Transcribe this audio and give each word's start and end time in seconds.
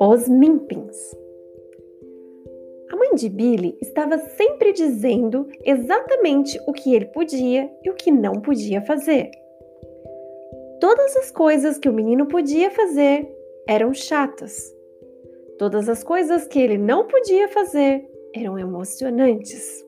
Os 0.00 0.28
Mimpins. 0.28 1.16
A 2.90 2.96
mãe 2.96 3.14
de 3.14 3.28
Billy 3.28 3.78
estava 3.80 4.18
sempre 4.18 4.72
dizendo 4.72 5.48
exatamente 5.64 6.60
o 6.66 6.72
que 6.72 6.94
ele 6.94 7.06
podia 7.06 7.70
e 7.84 7.90
o 7.90 7.94
que 7.94 8.10
não 8.10 8.40
podia 8.40 8.80
fazer. 8.82 9.30
Todas 10.80 11.16
as 11.16 11.30
coisas 11.30 11.78
que 11.78 11.88
o 11.88 11.92
menino 11.92 12.26
podia 12.26 12.70
fazer 12.70 13.28
eram 13.66 13.94
chatas. 13.94 14.74
Todas 15.58 15.88
as 15.88 16.04
coisas 16.04 16.46
que 16.46 16.58
ele 16.60 16.78
não 16.78 17.06
podia 17.06 17.48
fazer 17.48 18.04
eram 18.34 18.58
emocionantes. 18.58 19.84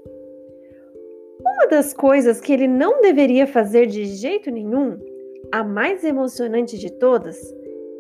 Uma 1.55 1.69
das 1.69 1.95
coisas 1.95 2.41
que 2.41 2.53
ele 2.53 2.67
não 2.67 3.01
deveria 3.01 3.47
fazer 3.47 3.87
de 3.87 4.05
jeito 4.07 4.51
nenhum, 4.51 4.99
a 5.53 5.63
mais 5.63 6.03
emocionante 6.03 6.77
de 6.77 6.91
todas, 6.91 7.39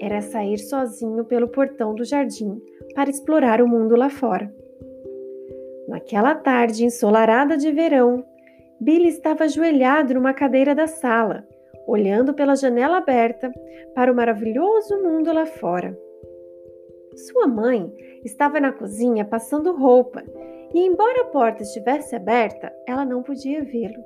era 0.01 0.21
sair 0.21 0.59
sozinho 0.59 1.25
pelo 1.25 1.47
portão 1.47 1.95
do 1.95 2.05
jardim 2.05 2.61
para 2.97 3.09
explorar 3.09 3.63
o 3.63 3.69
mundo 3.69 3.95
lá 3.95 4.11
fora. 4.11 4.53
Naquela 5.87 6.35
tarde 6.35 6.85
ensolarada 6.85 7.57
de 7.57 7.71
verão, 7.71 8.25
Billy 8.81 9.09
estava 9.09 9.45
ajoelhado 9.45 10.15
numa 10.15 10.35
cadeira 10.35 10.75
da 10.75 10.89
sala, 10.89 11.47
olhando 11.87 12.35
pela 12.35 12.57
janela 12.57 12.97
aberta 12.97 13.53
para 13.95 14.13
o 14.13 14.17
maravilhoso 14.17 15.01
mundo 15.01 15.33
lá 15.33 15.47
fora. 15.47 15.97
Sua 17.15 17.47
mãe 17.47 17.93
estava 18.25 18.59
na 18.59 18.73
cozinha 18.73 19.25
passando 19.25 19.73
roupa 19.73 20.25
e, 20.75 20.81
embora 20.81 21.23
a 21.23 21.27
porta 21.27 21.63
estivesse 21.63 22.17
aberta, 22.17 22.75
ela 22.87 23.05
não 23.05 23.23
podia 23.23 23.63
vê-lo. 23.63 24.05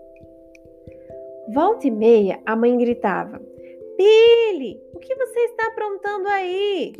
Volta 1.54 1.86
e 1.86 1.90
meia, 1.90 2.38
a 2.44 2.54
mãe 2.54 2.76
gritava: 2.76 3.40
Billy, 3.96 4.78
o 4.92 4.98
que 4.98 5.14
você 5.14 5.40
está 5.40 5.68
aprontando 5.68 6.28
aí? 6.28 6.92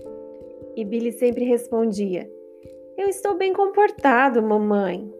E 0.75 0.85
Billy 0.87 1.13
sempre 1.13 1.45
respondia: 1.45 2.27
Eu 2.97 3.09
estou 3.09 3.37
bem 3.37 3.53
comportado, 3.53 4.43
mamãe. 4.43 5.13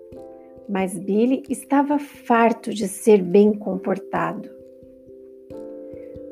Mas 0.67 0.99
Billy 0.99 1.43
estava 1.51 1.99
farto 1.99 2.73
de 2.73 2.89
ser 2.89 3.23
bem 3.23 3.53
comportado. 3.53 4.51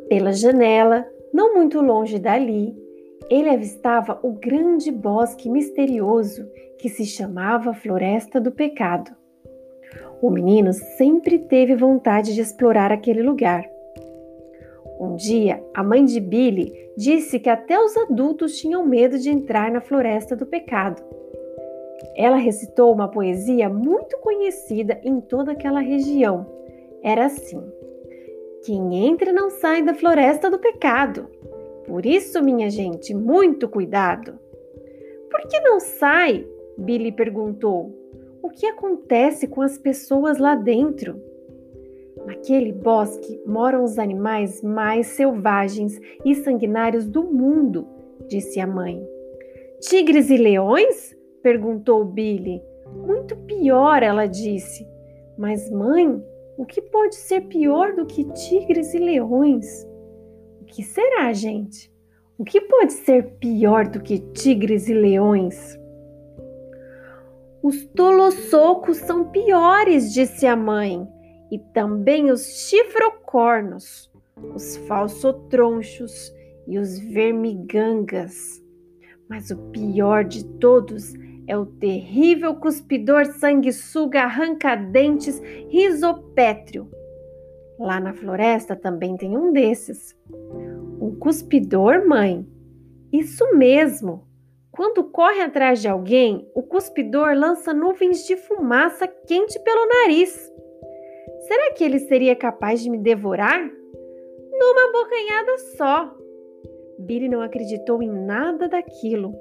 Pela 0.08 0.32
janela, 0.32 1.06
não 1.32 1.54
muito 1.54 1.80
longe 1.80 2.18
dali, 2.18 2.74
ele 3.28 3.48
avistava 3.48 4.18
o 4.22 4.32
grande 4.32 4.90
bosque 4.90 5.48
misterioso 5.48 6.48
que 6.78 6.88
se 6.88 7.04
chamava 7.04 7.74
Floresta 7.74 8.40
do 8.40 8.52
Pecado. 8.52 9.10
O 10.20 10.30
menino 10.30 10.72
sempre 10.72 11.38
teve 11.38 11.74
vontade 11.74 12.34
de 12.34 12.40
explorar 12.40 12.92
aquele 12.92 13.22
lugar. 13.22 13.68
Um 14.98 15.14
dia, 15.14 15.62
a 15.74 15.82
mãe 15.82 16.04
de 16.04 16.18
Billy 16.20 16.72
disse 16.96 17.38
que 17.38 17.50
até 17.50 17.78
os 17.78 17.96
adultos 17.96 18.56
tinham 18.56 18.86
medo 18.86 19.18
de 19.18 19.28
entrar 19.28 19.70
na 19.70 19.80
floresta 19.80 20.34
do 20.34 20.46
pecado. 20.46 21.02
Ela 22.16 22.36
recitou 22.36 22.92
uma 22.92 23.08
poesia 23.08 23.68
muito 23.68 24.16
conhecida 24.18 24.98
em 25.02 25.20
toda 25.20 25.52
aquela 25.52 25.80
região. 25.80 26.46
Era 27.02 27.26
assim: 27.26 27.62
Quem 28.64 29.06
entra 29.06 29.32
não 29.32 29.50
sai 29.50 29.82
da 29.82 29.92
floresta 29.92 30.50
do 30.50 30.58
pecado. 30.58 31.28
Por 31.86 32.04
isso, 32.04 32.42
minha 32.42 32.68
gente, 32.68 33.14
muito 33.14 33.68
cuidado. 33.68 34.38
Por 35.30 35.40
que 35.48 35.60
não 35.60 35.78
sai? 35.78 36.46
Billy 36.76 37.12
perguntou. 37.12 37.94
O 38.42 38.50
que 38.50 38.66
acontece 38.66 39.46
com 39.46 39.62
as 39.62 39.78
pessoas 39.78 40.38
lá 40.38 40.54
dentro? 40.54 41.20
Naquele 42.24 42.72
bosque 42.72 43.40
moram 43.46 43.84
os 43.84 43.98
animais 43.98 44.62
mais 44.62 45.08
selvagens 45.08 45.98
e 46.24 46.34
sanguinários 46.34 47.06
do 47.06 47.22
mundo, 47.22 47.86
disse 48.28 48.58
a 48.58 48.66
mãe. 48.66 49.00
Tigres 49.80 50.30
e 50.30 50.36
leões? 50.36 51.14
perguntou 51.42 52.04
Billy. 52.04 52.60
Muito 53.06 53.36
pior, 53.36 54.02
ela 54.02 54.26
disse. 54.26 54.86
Mas, 55.38 55.70
mãe, 55.70 56.20
o 56.56 56.64
que 56.64 56.80
pode 56.80 57.14
ser 57.14 57.42
pior 57.42 57.94
do 57.94 58.06
que 58.06 58.24
tigres 58.32 58.94
e 58.94 58.98
leões? 58.98 59.86
O 60.66 60.68
que 60.68 60.82
será, 60.82 61.32
gente? 61.32 61.92
O 62.36 62.44
que 62.44 62.60
pode 62.60 62.92
ser 62.92 63.36
pior 63.38 63.86
do 63.86 64.02
que 64.02 64.18
tigres 64.18 64.88
e 64.88 64.94
leões? 64.94 65.78
Os 67.62 67.86
tolossocos 67.94 68.96
são 68.96 69.30
piores, 69.30 70.12
disse 70.12 70.44
a 70.44 70.56
mãe 70.56 71.06
e 71.52 71.58
também 71.72 72.32
os 72.32 72.68
chifrocornos, 72.68 74.10
os 74.56 74.76
falsotronchos 74.88 76.34
e 76.66 76.80
os 76.80 76.98
vermigangas. 76.98 78.60
Mas 79.28 79.52
o 79.52 79.56
pior 79.70 80.24
de 80.24 80.44
todos 80.58 81.14
é 81.46 81.56
o 81.56 81.64
terrível 81.64 82.56
cuspidor 82.56 83.26
sanguessuga 83.26 84.22
arranca-dentes 84.22 85.40
risopétreo. 85.68 86.90
Lá 87.78 88.00
na 88.00 88.12
floresta 88.12 88.74
também 88.74 89.16
tem 89.16 89.36
um 89.36 89.52
desses. 89.52 90.16
Um 91.00 91.14
cuspidor, 91.18 92.06
mãe? 92.06 92.46
Isso 93.12 93.54
mesmo! 93.54 94.26
Quando 94.76 95.04
corre 95.04 95.40
atrás 95.40 95.80
de 95.80 95.88
alguém, 95.88 96.46
o 96.54 96.62
cuspidor 96.62 97.34
lança 97.34 97.72
nuvens 97.72 98.26
de 98.26 98.36
fumaça 98.36 99.08
quente 99.08 99.58
pelo 99.60 99.88
nariz. 99.88 100.52
Será 101.48 101.72
que 101.72 101.82
ele 101.82 101.98
seria 101.98 102.36
capaz 102.36 102.82
de 102.82 102.90
me 102.90 102.98
devorar? 102.98 103.58
Numa 103.58 104.92
bocanhada 104.92 105.58
só. 105.76 106.16
Billy 106.98 107.28
não 107.28 107.40
acreditou 107.40 108.02
em 108.02 108.10
nada 108.10 108.68
daquilo. 108.68 109.34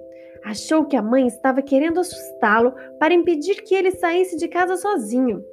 Achou 0.45 0.85
que 0.85 0.95
a 0.95 1.01
mãe 1.01 1.27
estava 1.27 1.61
querendo 1.61 1.99
assustá-lo 1.99 2.73
para 2.99 3.13
impedir 3.13 3.63
que 3.63 3.75
ele 3.75 3.91
saísse 3.91 4.37
de 4.37 4.47
casa 4.47 4.77
sozinho. 4.77 5.43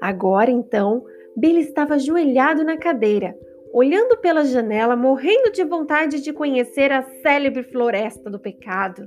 Agora, 0.00 0.50
então, 0.50 1.04
Billy 1.36 1.60
estava 1.60 1.94
ajoelhado 1.94 2.64
na 2.64 2.76
cadeira, 2.76 3.36
olhando 3.72 4.16
pela 4.18 4.44
janela, 4.44 4.96
morrendo 4.96 5.50
de 5.52 5.64
vontade 5.64 6.20
de 6.20 6.32
conhecer 6.32 6.92
a 6.92 7.02
célebre 7.22 7.62
floresta 7.62 8.28
do 8.30 8.38
pecado. 8.38 9.06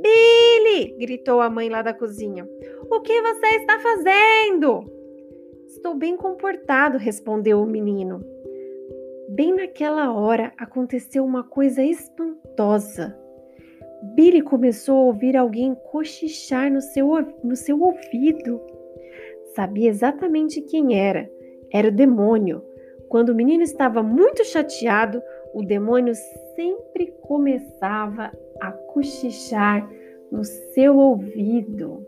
Billy! 0.00 0.96
gritou 0.98 1.40
a 1.40 1.50
mãe 1.50 1.68
lá 1.68 1.82
da 1.82 1.92
cozinha. 1.92 2.48
O 2.90 3.00
que 3.00 3.20
você 3.20 3.46
está 3.56 3.78
fazendo? 3.78 4.84
Estou 5.66 5.94
bem 5.94 6.16
comportado, 6.16 6.98
respondeu 6.98 7.62
o 7.62 7.66
menino. 7.66 8.24
Bem 9.28 9.54
naquela 9.54 10.12
hora 10.12 10.52
aconteceu 10.58 11.24
uma 11.24 11.44
coisa 11.44 11.82
espantosa. 11.82 13.16
Billy 14.14 14.42
começou 14.42 14.96
a 14.96 15.06
ouvir 15.06 15.36
alguém 15.36 15.74
cochichar 15.90 16.72
no 16.72 16.80
seu, 16.80 17.08
no 17.44 17.54
seu 17.54 17.80
ouvido. 17.80 18.60
Sabia 19.54 19.88
exatamente 19.88 20.60
quem 20.60 20.98
era. 20.98 21.28
Era 21.72 21.88
o 21.88 21.92
demônio. 21.92 22.62
Quando 23.08 23.30
o 23.30 23.34
menino 23.34 23.62
estava 23.62 24.02
muito 24.02 24.44
chateado, 24.44 25.20
o 25.52 25.64
demônio 25.64 26.14
sempre 26.54 27.12
começava 27.22 28.30
a 28.60 28.72
cochichar 28.72 29.88
no 30.30 30.44
seu 30.44 30.96
ouvido. 30.96 32.06